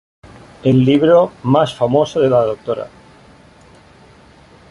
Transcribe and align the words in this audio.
El 0.63 0.83
libro 0.83 1.31
más 1.43 1.75
famoso 1.75 2.19
de 2.21 2.29
la 2.31 2.43
Dra. 2.43 2.87